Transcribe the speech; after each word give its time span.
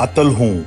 Atal 0.00 0.34
Hu. 0.34 0.64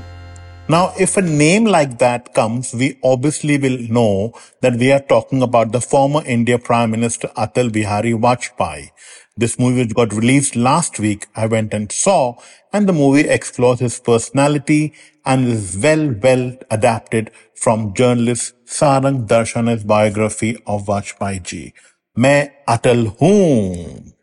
Now, 0.70 0.94
if 1.00 1.18
a 1.18 1.22
name 1.22 1.66
like 1.66 1.98
that 1.98 2.34
comes, 2.36 2.74
we 2.74 3.00
obviously 3.04 3.58
will 3.58 3.80
know 3.90 4.34
that 4.62 4.76
we 4.76 4.92
are 4.92 5.00
talking 5.00 5.42
about 5.42 5.72
the 5.72 5.82
former 5.82 6.24
India 6.24 6.60
Prime 6.60 6.92
Minister 6.92 7.30
Atal 7.30 7.72
Bihari 7.72 8.14
Vajpayee. 8.14 8.92
This 9.36 9.58
movie 9.58 9.82
which 9.82 9.96
got 9.96 10.14
released 10.14 10.56
last 10.56 11.00
week, 11.00 11.26
I 11.36 11.48
went 11.48 11.74
and 11.74 11.92
saw, 11.92 12.36
and 12.72 12.88
the 12.88 12.94
movie 12.94 13.28
explores 13.28 13.80
his 13.80 14.00
personality 14.00 14.94
and 15.26 15.48
is 15.48 15.78
well, 15.82 16.14
well 16.22 16.56
adapted 16.70 17.32
from 17.56 17.96
journalist 17.96 18.54
Sarang 18.68 19.28
Darshan's 19.28 19.84
biography 19.84 20.58
of 20.68 20.86
Vajpayee 20.86 21.44
ji. 21.44 21.74
मैं 22.20 22.52
अटल 22.70 23.06
हूं 23.08 24.14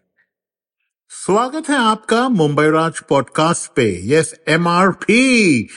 स्वागत 1.25 1.69
है 1.69 1.75
आपका 1.75 2.27
Mumbai 2.29 2.63
Raj 2.69 2.99
podcast 3.09 3.69
पे। 3.75 3.85
Yes 4.07 4.33
M 4.47 4.67
R 4.67 4.89
P 5.03 5.67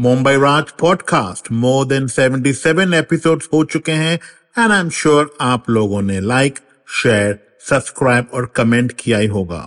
Mumbai 0.00 0.32
Raj 0.42 0.70
podcast. 0.80 1.50
More 1.52 1.84
than 1.86 2.06
seventy 2.06 2.52
seven 2.52 2.94
episode 2.94 3.42
हो 3.52 3.62
चुके 3.64 3.92
हैं 3.92 4.14
and 4.58 4.72
I 4.72 4.80
am 4.80 4.88
sure 4.90 5.36
आप 5.40 5.70
लोगों 5.70 6.00
ने 6.02 6.18
लाइक 6.20 6.58
शेयर 7.02 7.38
सब्सक्राइब 7.68 8.30
और 8.34 8.46
कमेंट 8.56 8.92
किया 8.98 9.18
ही 9.18 9.26
होगा। 9.26 9.60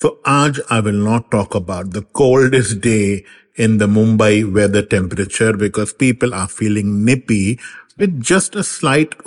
तो 0.00 0.22
आज 0.26 0.60
I 0.72 0.80
will 0.80 1.00
not 1.04 1.30
talk 1.32 1.56
about 1.56 1.86
the 1.86 2.04
coldest 2.14 2.76
day 2.82 3.24
in 3.58 3.76
the 3.78 3.88
Mumbai 3.96 4.42
weather 4.58 4.82
temperature 4.90 5.56
because 5.56 5.94
people 5.98 6.32
are 6.32 6.46
feeling 6.46 6.94
nippy 7.04 7.58
with 7.98 8.14
just 8.30 8.56
a 8.56 8.64
slight 8.66 9.18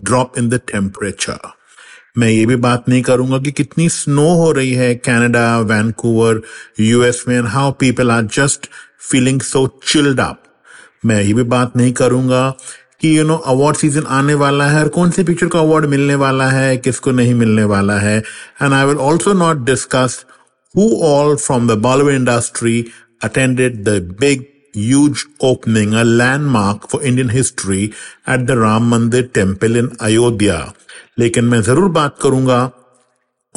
drop 0.00 0.38
in 0.42 0.48
the 0.48 0.62
temperature. 0.68 1.40
मैं 2.16 2.28
ये 2.28 2.44
भी 2.46 2.56
बात 2.56 2.88
नहीं 2.88 3.02
करूँगा 3.02 3.38
कि 3.44 3.50
कितनी 3.52 3.88
स्नो 3.88 4.28
हो 4.36 4.50
रही 4.52 4.72
है 4.74 4.94
कनाडा 5.04 5.58
वैनकूवर 5.68 6.40
यूएस 6.80 7.24
में 7.28 7.40
how 7.54 7.70
people 7.80 8.10
are 8.10 8.22
just 8.36 8.68
feeling 9.10 9.40
so 9.42 9.66
chilled 9.86 10.20
up 10.20 10.42
मैं 11.06 11.22
ये 11.22 11.32
भी 11.34 11.42
बात 11.54 11.76
नहीं 11.76 11.92
करूँगा 12.00 12.48
कि 13.00 13.16
यू 13.18 13.24
नो 13.26 13.36
अवार्ड 13.52 13.76
सीज़न 13.76 14.06
आने 14.18 14.34
वाला 14.42 14.66
है 14.70 14.82
और 14.82 14.88
कौन 14.96 15.10
सी 15.10 15.24
पिक्चर 15.24 15.46
को 15.54 15.58
अवार्ड 15.58 15.86
मिलने 15.94 16.14
वाला 16.14 16.48
है 16.50 16.76
किसको 16.76 17.10
नहीं 17.10 17.34
मिलने 17.34 17.64
वाला 17.72 17.98
है 17.98 18.16
and 18.18 18.72
I 18.72 18.84
will 18.86 18.98
also 19.08 19.32
not 19.32 19.64
discuss 19.66 20.24
who 20.74 20.88
all 21.06 21.36
from 21.36 21.66
the 21.70 21.76
Bollywood 21.86 22.14
industry 22.18 22.76
attended 23.22 23.84
the 23.84 24.00
big 24.20 24.46
huge 24.74 25.26
opening, 25.40 25.92
a 25.94 26.04
landmark 26.04 26.88
for 26.88 27.02
Indian 27.02 27.28
history 27.28 27.92
at 28.26 28.46
the 28.46 28.58
Ram 28.58 28.90
Mandir 28.90 29.32
temple 29.32 29.76
in 29.76 29.90
Ayodhya. 30.00 30.74
लेकिन 31.19 31.45
मैं 31.45 31.61
जरूर 31.61 31.89
बात 31.99 32.17
करूंगा 32.21 32.71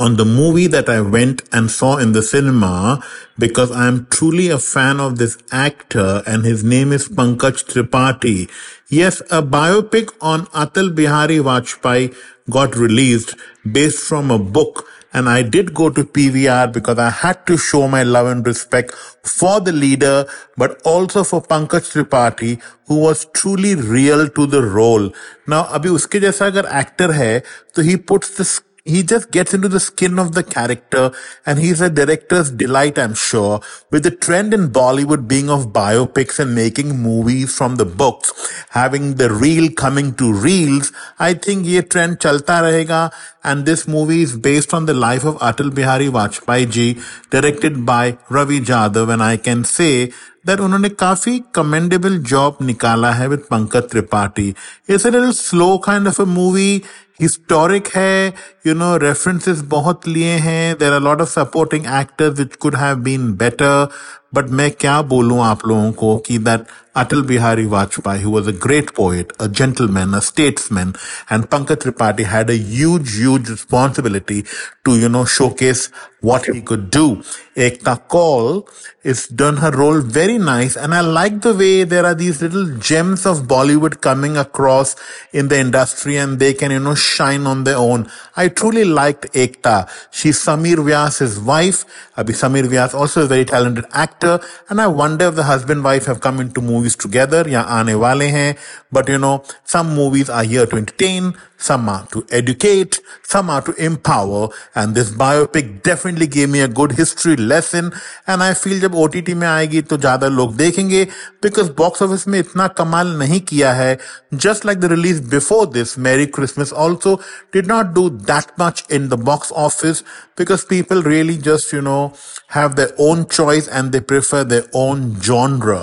on 0.05 0.17
the 0.17 0.25
movie 0.25 0.67
that 0.67 0.89
I 0.89 1.01
went 1.15 1.43
and 1.53 1.71
saw 1.71 1.99
in 1.99 2.13
the 2.13 2.23
cinema 2.23 3.05
because 3.39 3.71
I 3.71 3.87
am 3.87 4.07
truly 4.11 4.49
a 4.49 4.59
fan 4.59 4.99
of 4.99 5.19
this 5.19 5.37
actor 5.53 6.23
and 6.27 6.45
his 6.45 6.65
name 6.65 6.93
is 6.93 7.09
Pankaj 7.09 7.65
Tripathi. 7.73 8.49
Yes, 8.89 9.21
a 9.31 9.43
biopic 9.43 10.15
on 10.21 10.47
Atal 10.47 10.95
Bihari 10.95 11.39
Vajpayee 11.39 12.17
got 12.49 12.77
released 12.77 13.35
based 13.71 14.03
from 14.03 14.31
a 14.31 14.39
book 14.39 14.87
and 15.16 15.30
I 15.30 15.44
did 15.44 15.74
go 15.74 15.90
to 15.90 16.04
PVR 16.04 16.74
because 16.74 17.00
I 17.00 17.10
had 17.10 17.46
to 17.48 17.58
show 17.58 17.88
my 17.88 18.04
love 18.04 18.28
and 18.28 18.46
respect 18.46 18.94
for 18.94 19.62
the 19.62 19.72
leader, 19.72 20.26
but 20.58 20.82
also 20.84 21.24
for 21.24 21.42
Pankaj 21.42 21.88
Tripathi, 21.94 22.62
who 22.88 23.00
was 23.00 23.26
truly 23.34 23.76
real 23.76 24.28
to 24.28 24.46
the 24.46 24.62
role. 24.62 25.12
Now, 25.48 25.64
abhi 25.80 25.94
uske 26.00 26.20
jaisa 26.26 26.48
agar 26.50 26.66
actor 26.68 27.14
hai, 27.14 27.44
so 27.74 27.82
he 27.82 27.96
puts 27.96 28.36
the 28.42 28.44
he 28.86 29.02
just 29.02 29.32
gets 29.32 29.52
into 29.52 29.68
the 29.68 29.80
skin 29.80 30.20
of 30.20 30.34
the 30.34 30.44
character 30.44 31.12
and 31.44 31.58
he's 31.58 31.82
a 31.82 31.90
director's 31.90 32.52
delight, 32.52 33.00
I'm 33.00 33.16
sure. 33.16 33.60
With 33.90 34.04
the 34.04 34.12
trend 34.12 34.54
in 34.54 34.70
Bollywood 34.70 35.28
being 35.28 35.50
of 35.50 35.74
biopics 35.74 36.38
and 36.38 36.54
making 36.54 37.00
movies 37.00 37.58
from 37.58 37.78
the 37.78 37.86
books, 37.86 38.32
having 38.70 39.16
the 39.16 39.34
reel 39.34 39.72
coming 39.72 40.14
to 40.16 40.32
reels, 40.32 40.92
I 41.18 41.34
think 41.34 41.66
ye 41.66 41.82
trend 41.82 42.20
chalta 42.20 42.62
rahega. 42.62 43.12
And 43.44 43.66
this 43.66 43.88
movie 43.88 44.22
is 44.22 44.38
based 44.38 44.72
on 44.72 44.86
the 44.86 44.94
life 44.94 45.24
of 45.24 45.36
Atal 45.38 45.74
Bihari 45.74 46.08
Vajpayee 46.08 46.70
ji, 46.70 47.00
directed 47.32 47.88
by 47.88 48.20
Ravi 48.30 48.60
Jadhav. 48.60 49.12
And 49.12 49.24
I 49.24 49.38
can 49.38 49.64
say 49.64 50.14
that 50.48 50.60
उन्होंने 50.60 50.90
काफ़ी 50.90 51.40
commendable 51.56 52.18
job 52.32 52.58
निकाला 52.62 53.12
है 53.12 53.28
with 53.28 53.40
Pankaj 53.52 53.90
Tripathi 53.92 54.48
it's 54.90 55.08
a 55.08 55.10
little 55.10 55.32
slow 55.32 55.78
kind 55.78 56.08
of 56.08 56.22
a 56.22 56.26
movie 56.26 56.82
historic 57.22 57.88
है 57.88 58.34
you 58.68 58.74
know 58.74 58.96
references 58.98 59.62
बहुत 59.68 60.08
लिए 60.08 60.32
हैं. 60.48 60.78
There 60.78 60.94
are 60.94 61.02
lot 61.02 61.22
of 61.22 61.30
supporting 61.30 61.86
actors 62.00 62.40
which 62.40 62.56
could 62.56 62.76
have 62.76 62.96
been 62.96 63.32
better 63.34 63.88
but 64.35 64.49
मैं 64.59 64.71
क्या 64.71 65.01
बोलूं 65.13 65.41
आप 65.45 65.67
लोगों 65.67 65.93
को 66.03 66.17
कि 66.27 66.39
that 66.39 66.67
Atal 66.97 67.23
Bihari 67.23 67.67
Vajpayee, 67.67 68.19
who 68.19 68.31
was 68.31 68.49
a 68.49 68.53
great 68.53 68.95
poet, 68.95 69.33
a 69.39 69.49
gentleman, 69.49 70.13
a 70.13 70.21
statesman, 70.21 70.97
and 71.29 71.49
Pankaj 71.49 71.77
Tripathi 71.77 72.25
had 72.25 72.51
a 72.51 72.57
huge, 72.57 73.17
huge 73.17 73.49
responsibility 73.49 74.45
to, 74.85 74.99
you 74.99 75.09
know, 75.09 75.25
showcase 75.25 75.89
what 76.21 76.47
he 76.47 76.61
could 76.61 76.91
do. 76.91 77.23
Ekta 77.57 78.09
Kaul 78.09 78.69
is 79.05 79.29
done 79.29 79.59
her 79.59 79.71
role 79.71 80.01
very 80.01 80.37
nice, 80.37 80.77
and 80.77 80.93
I 80.93 81.01
like 81.01 81.41
the 81.43 81.55
way 81.55 81.85
there 81.85 82.05
are 82.05 82.15
these 82.15 82.43
little 82.43 82.67
gems 82.79 83.25
of 83.25 83.43
Bollywood 83.43 84.01
coming 84.01 84.37
across 84.37 84.97
in 85.33 85.49
the 85.49 85.59
industry, 85.61 86.17
and 86.17 86.39
they 86.39 86.55
can, 86.55 86.73
you 86.73 86.81
know, 86.81 86.97
shine 86.97 87.47
on 87.47 87.65
their 87.65 87.77
own. 87.77 88.11
I 88.37 88.49
truly 88.49 88.85
liked 88.85 89.33
Ekta. 89.33 89.89
She's 90.11 90.39
Samir 90.39 90.85
Vyas's 90.85 91.39
wife. 91.39 91.85
Abhi 92.17 92.35
Samir 92.43 92.65
Vyas 92.65 92.95
also 92.95 93.25
a 93.25 93.27
very 93.27 93.45
talented 93.45 93.87
actor, 93.93 94.24
and 94.71 94.81
I 94.81 94.87
wonder 94.87 95.27
if 95.27 95.35
the 95.35 95.45
husband-wife 95.45 96.07
have 96.07 96.21
come 96.21 96.41
into 96.41 96.61
movies 96.61 96.97
together 96.97 97.49
या 97.49 97.61
आने 97.61 97.95
वाले 97.95 98.27
हैं 98.27 98.57
but 98.93 99.09
you 99.09 99.19
know 99.19 99.43
some 99.65 99.95
movies 99.95 100.31
are 100.31 100.45
here 100.45 100.67
to 100.67 100.77
entertain 100.77 101.35
some 101.59 101.89
are 101.89 102.07
to 102.13 102.25
educate 102.33 103.01
some 103.23 103.51
are 103.51 103.61
to 103.61 103.73
empower 103.73 104.49
and 104.75 104.95
this 104.95 105.11
biopic 105.11 105.83
definitely 105.83 106.27
gave 106.27 106.49
me 106.49 106.61
a 106.61 106.69
good 106.69 106.93
history 106.93 107.37
lesson 107.37 107.93
and 108.27 108.43
I 108.43 108.55
feel 108.55 108.81
जब 108.81 108.95
OTT 108.95 109.35
में 109.35 109.47
आएगी 109.49 109.83
तो 109.83 109.97
ज्यादा 109.97 110.29
लोग 110.29 110.57
देखेंगे 110.57 111.07
because 111.47 111.69
box 111.83 112.03
office 112.03 112.27
में 112.29 112.39
इतना 112.39 112.69
कमाल 112.81 113.17
नहीं 113.19 113.41
किया 113.51 113.73
है 113.73 113.99
just 114.35 114.65
like 114.65 114.81
the 114.81 114.89
release 114.89 115.21
before 115.21 115.67
this 115.67 115.97
Merry 115.99 116.27
Christmas 116.27 116.73
also 116.73 117.21
did 117.53 117.67
not 117.67 117.95
do 117.95 118.09
that 118.33 118.57
much 118.59 118.85
in 118.89 119.09
the 119.09 119.17
box 119.17 119.53
office 119.53 120.03
because 120.37 120.65
people 120.65 121.03
really 121.03 121.37
just 121.37 121.73
you 121.73 121.83
know 121.83 122.13
have 122.49 122.77
their 122.77 122.93
own 122.99 123.27
choice 123.27 123.69
and 123.69 123.93
they 123.93 124.01
prefer 124.16 124.44
their 124.54 124.66
own 124.76 125.06
genre. 125.28 125.82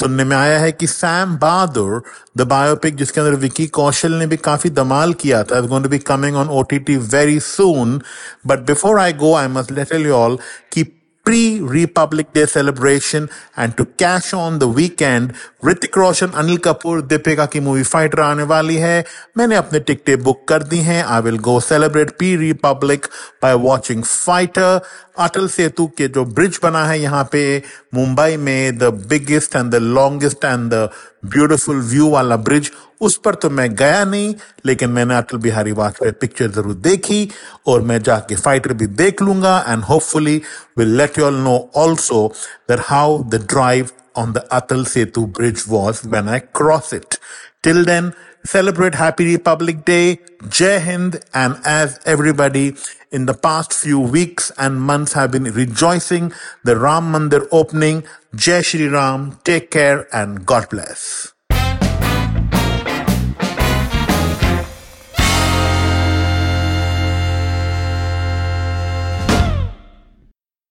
सुनने 0.00 0.24
में 0.24 0.36
आया 0.36 0.58
है 0.58 0.72
कि 0.72 0.86
Sam 0.86 1.36
Bahadur 1.36 2.02
the 2.36 2.42
biopic 2.46 2.96
जिसके 2.96 3.20
अंदर 3.20 3.34
विकी 3.46 3.66
कौशल 3.80 4.12
ने 4.12 4.26
भी 4.26 4.36
काफ़ी 4.36 4.70
दमाल 4.70 5.12
किया 5.22 5.42
था 5.44 5.60
going 5.60 5.84
to 5.84 5.90
be 5.90 5.98
coming 6.12 6.36
on 6.36 6.48
OTT 6.60 6.96
very 7.16 7.40
soon 7.40 8.00
but 8.46 8.66
before 8.66 9.00
I 9.00 9.12
go 9.24 9.34
I 9.34 9.48
must 9.58 9.72
let 9.72 9.94
you 9.94 10.12
all 10.12 10.38
की 10.72 10.86
pre-Republic 11.26 12.32
Day 12.32 12.46
celebration 12.46 13.28
and 13.54 13.76
to 13.76 13.84
cash 14.02 14.32
on 14.32 14.60
the 14.60 14.68
weekend, 14.68 15.34
Hrithik 15.62 15.96
Roshan 15.98 16.26
Anil 16.36 16.56
Kapoor 16.64 17.00
Deepika 17.02 17.44
की 17.46 17.60
मूवी 17.60 17.82
फाइटर 17.82 18.20
आने 18.20 18.42
वाली 18.42 18.76
है। 18.76 19.04
मैंने 19.38 19.56
अपने 19.56 19.80
टिकटें 19.80 20.22
बुक 20.22 20.46
कर 20.48 20.62
दी 20.62 20.78
हैं। 20.80 21.02
I 21.04 21.20
will 21.22 21.38
go 21.38 21.58
celebrate 21.60 22.10
P 22.18 22.34
Republic 22.36 23.06
by 23.42 23.54
watching 23.64 24.02
Fighter 24.04 24.80
Atal 25.20 25.48
Setu 25.48 25.86
के 25.98 26.08
जो 26.08 26.24
ब्रिज 26.24 26.58
बना 26.62 26.84
है 26.84 27.00
यहाँ 27.00 27.28
पे 27.32 27.62
मुंबई 27.94 28.36
में 28.36 28.78
the 28.78 28.92
biggest 29.08 29.56
and 29.56 29.70
the 29.70 29.74
longest 29.74 30.44
and 30.44 30.70
the 30.72 30.88
beautiful 31.26 31.80
view 31.82 32.08
वाला 32.10 32.36
ब्रिज 32.38 32.70
उस 33.00 33.16
पर 33.24 33.34
तो 33.34 33.48
मैं 33.50 33.74
गया 33.74 34.04
नहीं, 34.04 34.34
लेकिन 34.66 34.90
मैंने 34.90 35.14
अटल 35.16 35.38
बिहारी 35.38 35.72
वाजपेयी 35.72 36.12
पिक्चर 36.20 36.50
ज़रूर 36.50 36.74
देखी 36.76 37.28
और 37.66 37.82
मैं 37.82 38.02
जाके 38.02 38.36
फाइटर 38.36 38.72
भी 38.72 38.86
देख 38.96 39.22
लूँगा 39.22 39.58
and 39.68 39.82
hopefully 39.84 40.40
will 40.78 40.96
let 40.96 41.18
you 41.18 41.24
all 41.24 41.36
know 41.36 41.58
also 41.76 42.26
that 42.70 42.80
how 42.84 43.22
the 43.24 43.46
drive 43.50 43.88
on 44.14 44.32
the 44.32 44.40
Atal 44.50 44.84
Setu 44.84 45.30
bridge 45.32 45.66
was 45.66 46.04
when 46.04 46.28
I 46.28 46.40
cross 46.40 46.92
it. 46.92 47.18
Till 47.62 47.84
then, 47.84 48.14
celebrate 48.44 48.94
Happy 48.94 49.24
Republic 49.32 49.84
Day, 49.84 50.20
Jai 50.48 50.78
Hind, 50.78 51.20
and 51.34 51.56
as 51.64 52.00
everybody 52.06 52.76
in 53.10 53.26
the 53.26 53.34
past 53.34 53.72
few 53.72 53.98
weeks 54.00 54.52
and 54.58 54.80
months 54.80 55.14
have 55.14 55.30
been 55.30 55.44
rejoicing 55.44 56.32
the 56.64 56.76
Ram 56.78 57.12
Mandir 57.12 57.46
opening, 57.50 58.04
Jai 58.34 58.62
Shri 58.62 58.88
Ram, 58.88 59.38
take 59.44 59.70
care 59.70 60.06
and 60.14 60.44
God 60.44 60.68
bless. 60.68 61.32